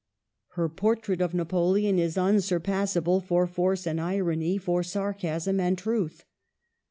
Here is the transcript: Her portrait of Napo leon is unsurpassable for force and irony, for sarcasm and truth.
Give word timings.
Her 0.53 0.67
portrait 0.67 1.21
of 1.21 1.35
Napo 1.35 1.63
leon 1.63 1.99
is 1.99 2.17
unsurpassable 2.17 3.19
for 3.21 3.45
force 3.45 3.85
and 3.85 4.01
irony, 4.01 4.57
for 4.57 4.81
sarcasm 4.81 5.59
and 5.59 5.77
truth. 5.77 6.25